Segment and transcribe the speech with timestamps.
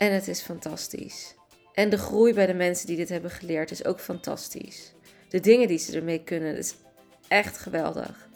[0.00, 1.34] En het is fantastisch.
[1.74, 4.92] En de groei bij de mensen die dit hebben geleerd is ook fantastisch.
[5.28, 6.74] De dingen die ze ermee kunnen, is
[7.28, 8.28] echt geweldig.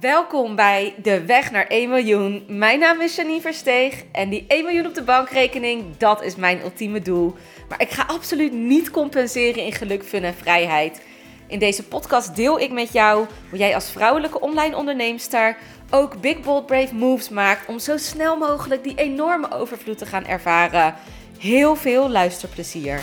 [0.00, 2.44] Welkom bij De Weg naar 1 miljoen.
[2.48, 6.62] Mijn naam is Janine Versteeg en die 1 miljoen op de bankrekening, dat is mijn
[6.62, 7.34] ultieme doel.
[7.68, 11.00] Maar ik ga absoluut niet compenseren in geluk, fun en vrijheid.
[11.48, 15.56] In deze podcast deel ik met jou hoe jij als vrouwelijke online onderneemster
[15.90, 20.24] ook big bold brave moves maakt om zo snel mogelijk die enorme overvloed te gaan
[20.24, 20.94] ervaren.
[21.38, 23.02] Heel veel luisterplezier.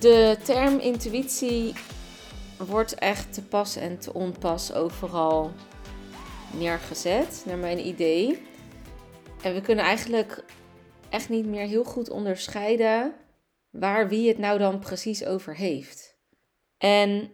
[0.00, 1.74] De term intuïtie
[2.66, 5.52] wordt echt te pas en te onpas overal
[6.52, 8.42] neergezet, naar mijn idee.
[9.42, 10.44] En we kunnen eigenlijk
[11.08, 13.14] echt niet meer heel goed onderscheiden
[13.70, 16.16] waar wie het nou dan precies over heeft.
[16.78, 17.30] En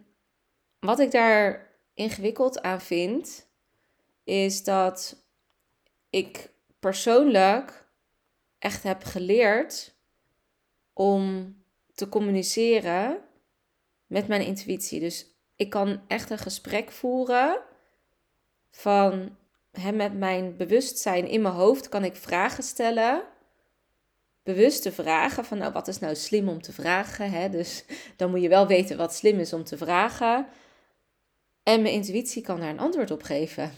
[0.81, 3.49] wat ik daar ingewikkeld aan vind,
[4.25, 5.25] is dat
[6.11, 7.89] ik persoonlijk
[8.59, 9.95] echt heb geleerd
[10.93, 11.55] om
[11.95, 13.23] te communiceren
[14.15, 15.01] met mijn intuïtie.
[15.01, 15.27] Dus
[15.57, 17.61] ik kan echt een gesprek voeren
[18.71, 19.37] van
[19.71, 23.23] hè, met mijn bewustzijn in mijn hoofd kan ik vragen stellen.
[24.43, 27.31] Bewuste vragen van nou wat is nou slim om te vragen.
[27.31, 27.49] Hè?
[27.49, 27.85] Dus
[28.17, 30.47] dan moet je wel weten wat slim is om te vragen.
[31.63, 33.73] En mijn intuïtie kan daar een antwoord op geven.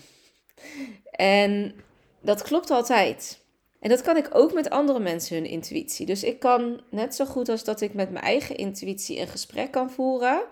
[1.10, 1.74] En
[2.20, 3.44] dat klopt altijd.
[3.80, 6.06] En dat kan ik ook met andere mensen hun intuïtie.
[6.06, 9.70] Dus ik kan net zo goed als dat ik met mijn eigen intuïtie een gesprek
[9.70, 10.42] kan voeren,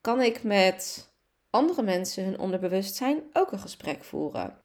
[0.00, 1.08] kan ik met
[1.50, 4.60] andere mensen hun onderbewustzijn ook een gesprek voeren.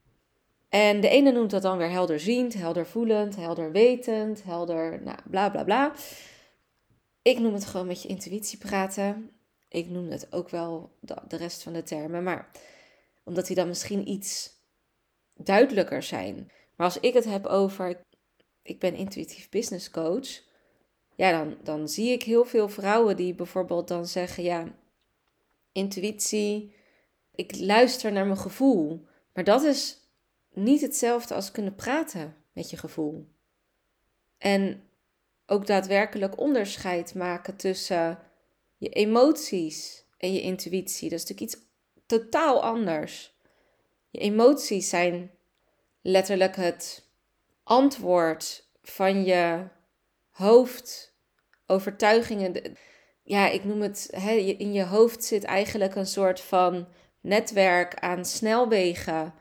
[0.68, 5.64] En de ene noemt dat dan weer helderziend, heldervoelend, helder wetend, helder, nou, bla bla
[5.64, 5.92] bla.
[7.22, 9.30] Ik noem het gewoon met je intuïtie praten.
[9.68, 12.50] Ik noem het ook wel de rest van de termen, maar
[13.24, 14.50] omdat die dan misschien iets
[15.34, 16.50] duidelijker zijn.
[16.82, 18.00] Maar als ik het heb over,
[18.62, 20.42] ik ben intuïtief business coach,
[21.14, 24.74] ja, dan, dan zie ik heel veel vrouwen die bijvoorbeeld dan zeggen, ja,
[25.72, 26.74] intuïtie,
[27.34, 29.06] ik luister naar mijn gevoel.
[29.32, 29.98] Maar dat is
[30.52, 33.28] niet hetzelfde als kunnen praten met je gevoel.
[34.38, 34.82] En
[35.46, 38.18] ook daadwerkelijk onderscheid maken tussen
[38.76, 41.08] je emoties en je intuïtie.
[41.08, 41.66] Dat is natuurlijk iets
[42.06, 43.34] totaal anders.
[44.10, 45.30] Je emoties zijn
[46.02, 47.10] letterlijk het
[47.64, 49.64] antwoord van je
[50.30, 51.14] hoofd,
[51.66, 52.76] overtuigingen.
[53.22, 54.08] Ja, ik noem het,
[54.58, 56.88] in je hoofd zit eigenlijk een soort van
[57.20, 59.34] netwerk aan snelwegen.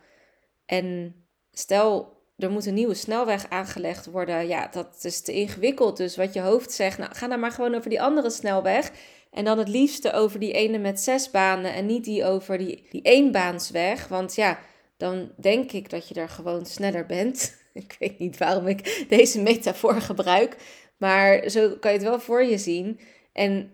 [0.65, 1.15] En
[1.51, 4.47] stel, er moet een nieuwe snelweg aangelegd worden.
[4.47, 5.97] Ja, dat is te ingewikkeld.
[5.97, 8.91] Dus wat je hoofd zegt, nou, ga dan maar gewoon over die andere snelweg.
[9.31, 12.87] En dan het liefste over die ene met zes banen en niet die over die,
[12.89, 14.07] die eenbaansweg.
[14.07, 14.59] Want ja,
[15.01, 17.59] dan denk ik dat je er gewoon sneller bent.
[17.73, 20.55] Ik weet niet waarom ik deze metafoor gebruik,
[20.97, 22.99] maar zo kan je het wel voor je zien.
[23.33, 23.73] En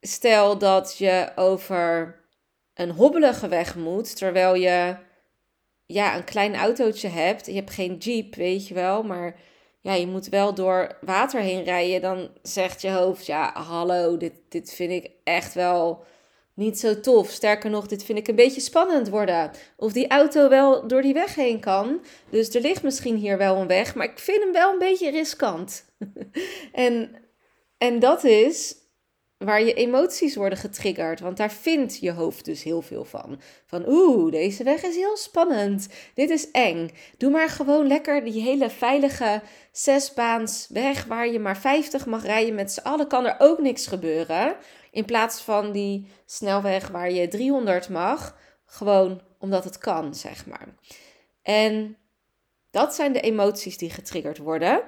[0.00, 2.18] stel dat je over
[2.74, 4.96] een hobbelige weg moet, terwijl je
[5.86, 7.46] ja, een klein autootje hebt.
[7.46, 9.36] Je hebt geen jeep, weet je wel, maar
[9.80, 12.00] ja, je moet wel door water heen rijden.
[12.00, 16.04] Dan zegt je hoofd, ja, hallo, dit, dit vind ik echt wel
[16.60, 17.30] niet zo tof.
[17.30, 19.50] Sterker nog, dit vind ik een beetje spannend worden.
[19.76, 22.00] Of die auto wel door die weg heen kan.
[22.30, 25.10] Dus er ligt misschien hier wel een weg, maar ik vind hem wel een beetje
[25.10, 25.84] riskant.
[26.72, 27.10] en,
[27.78, 28.80] en dat is
[29.44, 31.20] waar je emoties worden getriggerd.
[31.20, 33.40] Want daar vindt je hoofd dus heel veel van.
[33.66, 35.88] Van oeh, deze weg is heel spannend.
[36.14, 36.90] Dit is eng.
[37.18, 42.54] Doe maar gewoon lekker die hele veilige zesbaans weg waar je maar 50 mag rijden
[42.54, 43.06] met z'n allen.
[43.06, 44.56] Kan er ook niks gebeuren.
[44.90, 48.38] In plaats van die snelweg waar je 300 mag.
[48.66, 50.68] Gewoon omdat het kan, zeg maar.
[51.42, 51.96] En
[52.70, 54.82] dat zijn de emoties die getriggerd worden.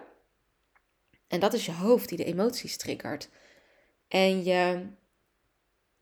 [1.29, 3.29] En dat is je hoofd die de emoties triggert.
[4.09, 4.87] En je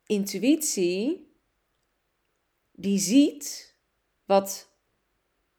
[0.07, 1.33] intuïtie,
[2.73, 3.75] die ziet
[4.25, 4.69] wat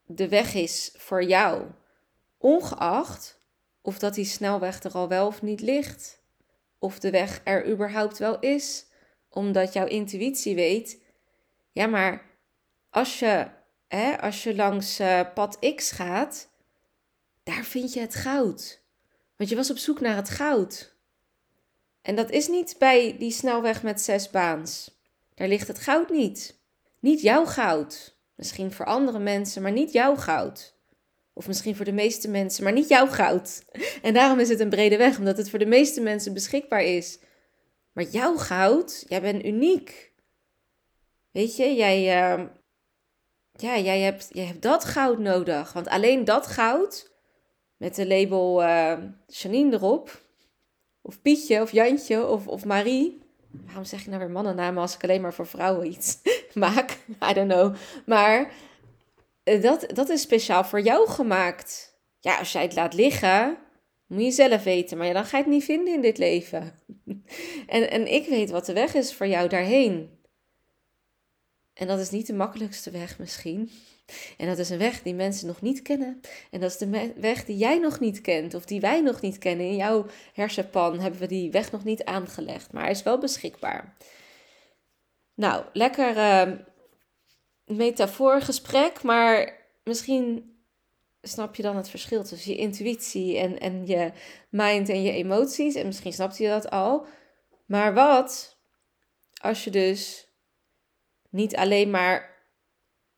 [0.06, 1.68] de weg is voor jou.
[2.38, 3.40] Ongeacht
[3.82, 6.21] of dat die snelweg er al wel of niet ligt.
[6.82, 8.86] Of de weg er überhaupt wel is.
[9.30, 11.02] Omdat jouw intuïtie weet,
[11.72, 12.26] ja maar
[12.90, 13.48] als je,
[13.88, 16.50] hè, als je langs uh, pad X gaat,
[17.44, 18.82] daar vind je het goud.
[19.36, 20.96] Want je was op zoek naar het goud.
[22.02, 25.00] En dat is niet bij die snelweg met zes baans.
[25.36, 26.60] Daar ligt het goud niet.
[27.00, 28.18] Niet jouw goud.
[28.36, 30.76] Misschien voor andere mensen, maar niet jouw goud.
[31.42, 33.64] Of misschien voor de meeste mensen, maar niet jouw goud.
[34.02, 37.20] En daarom is het een brede weg, omdat het voor de meeste mensen beschikbaar is.
[37.92, 40.14] Maar jouw goud, jij bent uniek.
[41.32, 42.46] Weet je, jij, uh,
[43.52, 45.74] ja, jij, hebt, jij hebt dat goud nodig.
[45.74, 47.12] Want alleen dat goud,
[47.78, 48.98] met de label uh,
[49.28, 50.22] Janine erop,
[51.02, 53.22] of Pietje, of Jantje, of, of Marie.
[53.66, 56.18] Waarom zeg ik nou weer mannennamen als ik alleen maar voor vrouwen iets
[56.54, 56.98] maak?
[57.30, 57.76] I don't know.
[58.06, 58.52] Maar
[59.44, 62.00] dat, dat is speciaal voor jou gemaakt.
[62.20, 63.58] Ja, als jij het laat liggen,
[64.08, 64.98] moet je zelf weten.
[64.98, 66.80] Maar dan ga je het niet vinden in dit leven.
[67.68, 70.20] en, en ik weet wat de weg is voor jou daarheen.
[71.74, 73.72] En dat is niet de makkelijkste weg misschien.
[74.38, 76.22] En dat is een weg die mensen nog niet kennen.
[76.52, 79.38] En dat is de weg die jij nog niet kent of die wij nog niet
[79.38, 79.66] kennen.
[79.66, 83.96] In jouw hersenpan hebben we die weg nog niet aangelegd, maar hij is wel beschikbaar.
[85.34, 86.58] Nou, lekker uh,
[87.76, 90.56] metafoorgesprek, maar misschien
[91.22, 94.12] snap je dan het verschil tussen je intuïtie en, en je
[94.50, 95.76] mind en je emoties.
[95.76, 97.06] En misschien snapte je dat al.
[97.66, 98.58] Maar wat
[99.42, 100.28] als je dus
[101.30, 102.32] niet alleen maar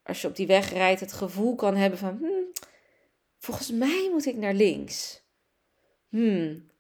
[0.03, 2.51] als je op die weg rijdt het gevoel kan hebben van hmm,
[3.37, 5.21] volgens mij moet ik naar links.
[6.09, 6.71] Hmm.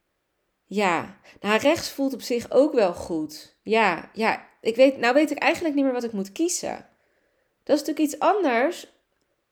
[0.65, 3.57] Ja, nou rechts voelt op zich ook wel goed.
[3.61, 6.89] Ja, ja, ik weet, nou weet ik eigenlijk niet meer wat ik moet kiezen.
[7.63, 8.87] Dat is natuurlijk iets anders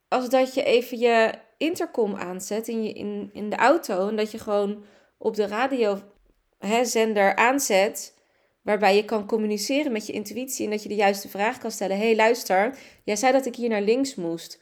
[0.07, 4.31] als dat je even je intercom aanzet in, je, in, in de auto en dat
[4.31, 4.83] je gewoon
[5.17, 8.19] op de radiozender aanzet
[8.61, 11.97] waarbij je kan communiceren met je intuïtie en dat je de juiste vraag kan stellen.
[11.97, 14.59] hey, luister, jij zei dat ik hier naar links moest.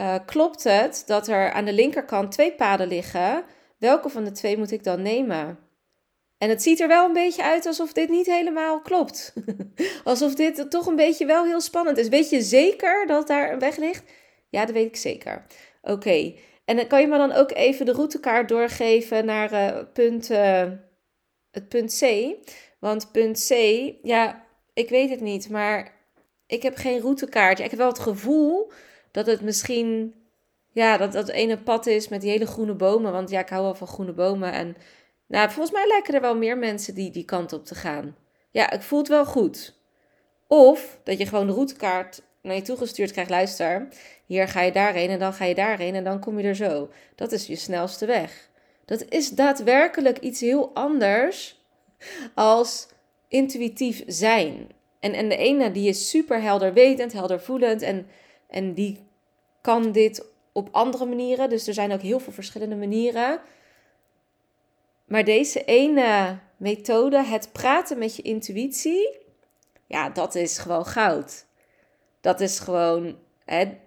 [0.00, 3.44] Uh, klopt het dat er aan de linkerkant twee paden liggen?
[3.78, 5.58] Welke van de twee moet ik dan nemen?
[6.38, 9.34] En het ziet er wel een beetje uit alsof dit niet helemaal klopt.
[10.04, 12.08] alsof dit toch een beetje wel heel spannend is.
[12.08, 14.04] Weet je zeker dat daar een weg ligt?
[14.48, 15.46] Ja, dat weet ik zeker.
[15.82, 16.34] Oké.
[16.64, 20.70] En kan je me dan ook even de routekaart doorgeven naar uh, punt, uh,
[21.50, 22.34] het punt C.
[22.78, 23.52] Want punt C,
[24.02, 24.44] ja,
[24.74, 25.94] ik weet het niet, maar
[26.46, 27.58] ik heb geen routekaart.
[27.58, 28.72] Ik heb wel het gevoel
[29.10, 30.14] dat het misschien,
[30.72, 33.12] ja, dat dat ene pad is met die hele groene bomen.
[33.12, 34.52] Want ja, ik hou wel van groene bomen.
[34.52, 34.76] En
[35.26, 38.16] nou, volgens mij lijken er wel meer mensen die die kant op te gaan.
[38.50, 39.74] Ja, ik voel het wel goed.
[40.46, 43.30] Of dat je gewoon de routekaart naar je toegestuurd krijgt.
[43.30, 43.88] Luister,
[44.26, 46.88] hier ga je daarheen en dan ga je daarheen en dan kom je er zo.
[47.14, 48.48] Dat is je snelste weg.
[48.84, 51.62] Dat is daadwerkelijk iets heel anders
[52.34, 52.88] als
[53.28, 54.68] intuïtief zijn.
[55.00, 58.06] En, en de ene die is super helder wetend, helder voelend en,
[58.48, 58.98] en die
[59.60, 61.48] kan dit op andere manieren.
[61.48, 63.40] Dus er zijn ook heel veel verschillende manieren.
[65.04, 69.18] Maar deze ene methode, het praten met je intuïtie,
[69.86, 71.46] ja, dat is gewoon goud.
[72.20, 73.78] Dat is gewoon, hè,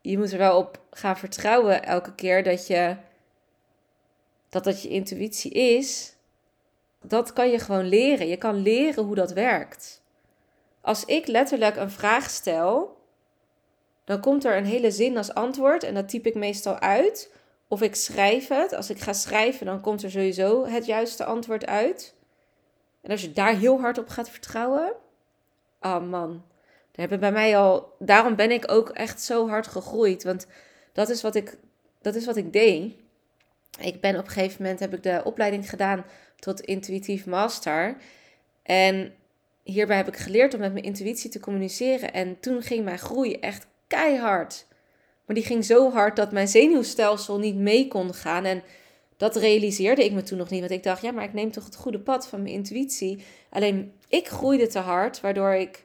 [0.00, 2.96] je moet er wel op gaan vertrouwen elke keer dat je,
[4.48, 6.18] dat dat je intuïtie is
[7.02, 8.28] dat kan je gewoon leren.
[8.28, 10.02] Je kan leren hoe dat werkt.
[10.80, 12.96] Als ik letterlijk een vraag stel,
[14.04, 17.32] dan komt er een hele zin als antwoord en dat typ ik meestal uit.
[17.70, 18.72] Of ik schrijf het.
[18.72, 22.14] Als ik ga schrijven, dan komt er sowieso het juiste antwoord uit.
[23.00, 24.92] En als je daar heel hard op gaat vertrouwen,
[25.80, 26.30] oh man,
[26.90, 27.94] daar hebben bij mij al.
[27.98, 30.46] Daarom ben ik ook echt zo hard gegroeid, want
[30.92, 31.56] dat is wat ik,
[32.02, 32.94] dat is wat ik deed.
[33.80, 36.04] Ik ben op een gegeven moment heb ik de opleiding gedaan
[36.38, 37.96] tot intuïtief master.
[38.62, 39.14] En
[39.62, 42.12] hierbij heb ik geleerd om met mijn intuïtie te communiceren.
[42.12, 44.66] En toen ging mijn groei echt keihard.
[45.30, 48.44] Maar die ging zo hard dat mijn zenuwstelsel niet mee kon gaan.
[48.44, 48.62] En
[49.16, 50.60] dat realiseerde ik me toen nog niet.
[50.60, 53.24] Want ik dacht, ja, maar ik neem toch het goede pad van mijn intuïtie.
[53.50, 55.84] Alleen ik groeide te hard, waardoor ik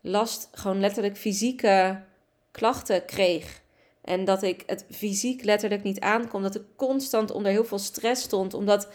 [0.00, 2.02] last, gewoon letterlijk fysieke
[2.50, 3.62] klachten kreeg.
[4.00, 6.42] En dat ik het fysiek letterlijk niet aankom.
[6.42, 8.54] Dat ik constant onder heel veel stress stond.
[8.54, 8.88] Omdat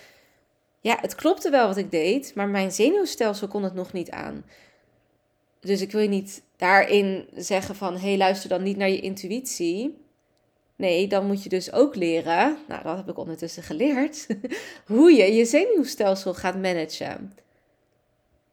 [0.80, 4.46] ja, het klopte wel wat ik deed, maar mijn zenuwstelsel kon het nog niet aan.
[5.62, 9.00] Dus ik wil je niet daarin zeggen van, hé, hey, luister dan niet naar je
[9.00, 9.98] intuïtie.
[10.76, 14.28] Nee, dan moet je dus ook leren, nou dat heb ik ondertussen geleerd,
[14.94, 17.34] hoe je je zenuwstelsel gaat managen.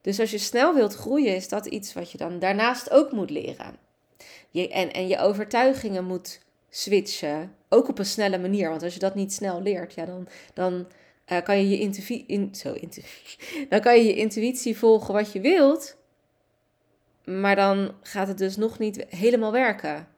[0.00, 3.30] Dus als je snel wilt groeien, is dat iets wat je dan daarnaast ook moet
[3.30, 3.76] leren.
[4.50, 8.68] Je, en, en je overtuigingen moet switchen, ook op een snelle manier.
[8.68, 10.86] Want als je dat niet snel leert, ja, dan, dan
[11.32, 11.78] uh, kan je je
[12.26, 12.74] in, zo,
[13.68, 15.96] dan kan je je intuïtie volgen wat je wilt,
[17.28, 20.08] maar dan gaat het dus nog niet helemaal werken.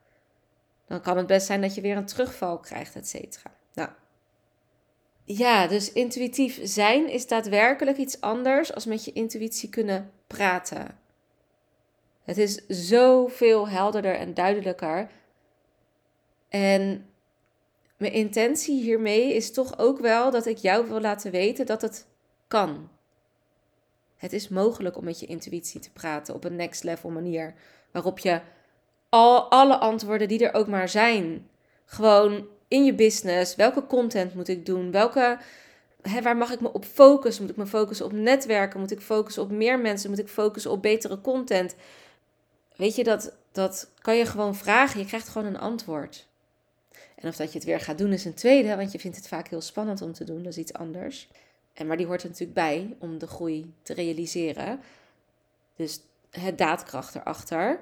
[0.86, 3.54] Dan kan het best zijn dat je weer een terugval krijgt, et cetera.
[3.74, 3.88] Nou,
[5.24, 10.98] ja, dus intuïtief zijn is daadwerkelijk iets anders als met je intuïtie kunnen praten.
[12.24, 15.10] Het is zoveel helderder en duidelijker.
[16.48, 17.06] En
[17.96, 22.06] mijn intentie hiermee is toch ook wel dat ik jou wil laten weten dat het
[22.48, 22.88] kan.
[24.20, 27.54] Het is mogelijk om met je intuïtie te praten op een next level manier.
[27.90, 28.40] Waarop je
[29.08, 31.48] al alle antwoorden die er ook maar zijn,
[31.84, 33.56] gewoon in je business.
[33.56, 34.90] Welke content moet ik doen?
[34.90, 35.38] Welke,
[36.02, 37.42] hè, waar mag ik me op focussen?
[37.42, 38.80] Moet ik me focussen op netwerken?
[38.80, 40.10] Moet ik focussen op meer mensen?
[40.10, 41.74] Moet ik focussen op betere content?
[42.76, 45.00] Weet je, dat, dat kan je gewoon vragen.
[45.00, 46.26] Je krijgt gewoon een antwoord.
[47.16, 49.28] En of dat je het weer gaat doen is een tweede, want je vindt het
[49.28, 50.42] vaak heel spannend om te doen.
[50.42, 51.28] Dat is iets anders.
[51.72, 54.80] En, maar die hoort er natuurlijk bij om de groei te realiseren.
[55.76, 56.00] Dus
[56.30, 57.80] het daadkracht erachter.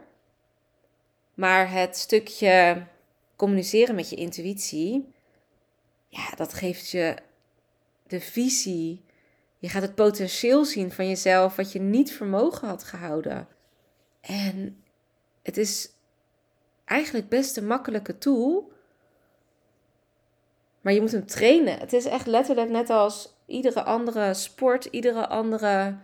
[1.34, 2.86] Maar het stukje
[3.36, 5.12] communiceren met je intuïtie,
[6.08, 7.16] ja, dat geeft je
[8.06, 9.04] de visie.
[9.58, 13.48] Je gaat het potentieel zien van jezelf wat je niet vermogen had gehouden.
[14.20, 14.84] En
[15.42, 15.90] het is
[16.84, 18.72] eigenlijk best een makkelijke tool.
[20.80, 21.78] Maar je moet hem trainen.
[21.78, 25.96] Het is echt letterlijk net als iedere andere sport, iedere andere.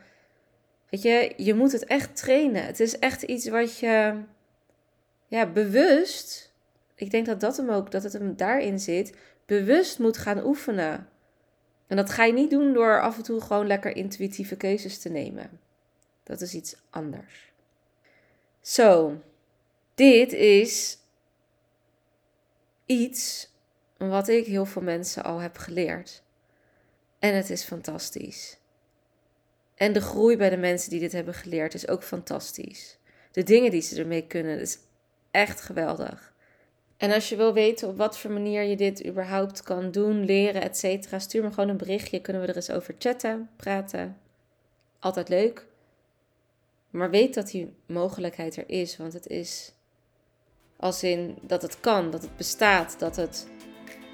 [0.89, 2.65] Weet je, je moet het echt trainen.
[2.65, 4.23] Het is echt iets wat je
[5.27, 6.53] ja, bewust.
[6.95, 9.17] Ik denk dat dat hem ook, dat het hem daarin zit.
[9.47, 11.09] Bewust moet gaan oefenen.
[11.87, 15.09] En dat ga je niet doen door af en toe gewoon lekker intuïtieve keuzes te
[15.09, 15.61] nemen.
[16.23, 17.53] Dat is iets anders.
[18.61, 19.21] Zo,
[19.95, 20.99] dit is
[22.87, 23.51] iets
[23.97, 26.24] wat ik heel veel mensen al heb geleerd.
[27.25, 28.59] En het is fantastisch.
[29.75, 32.99] En de groei bij de mensen die dit hebben geleerd is ook fantastisch.
[33.31, 34.79] De dingen die ze ermee kunnen, is
[35.31, 36.35] echt geweldig.
[36.97, 40.63] En als je wil weten op wat voor manier je dit überhaupt kan doen, leren,
[40.63, 42.21] etc., stuur me gewoon een berichtje.
[42.21, 44.17] Kunnen we er eens over chatten, praten.
[44.99, 45.67] Altijd leuk.
[46.91, 49.73] Maar weet dat die mogelijkheid er is, want het is
[50.77, 53.47] als in dat het kan, dat het bestaat, dat het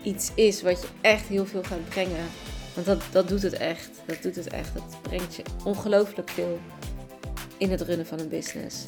[0.02, 2.26] iets is wat je echt heel veel gaat brengen.
[2.74, 3.90] Want dat, dat doet het echt.
[4.06, 4.74] Dat doet het echt.
[4.74, 6.58] Het brengt je ongelooflijk veel
[7.56, 8.84] in het runnen van een business.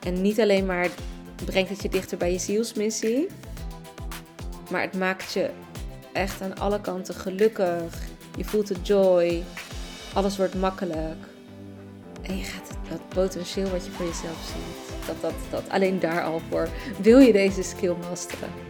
[0.00, 0.88] En niet alleen maar
[1.44, 3.26] brengt het je dichter bij je zielsmissie,
[4.70, 5.50] maar het maakt je
[6.12, 7.94] echt aan alle kanten gelukkig.
[8.36, 9.42] Je voelt de joy.
[10.14, 11.26] Alles wordt makkelijk.
[12.22, 16.24] En je gaat dat potentieel wat je voor jezelf ziet, dat, dat, dat alleen daar
[16.24, 16.68] al voor
[17.02, 18.69] wil je deze skill masteren.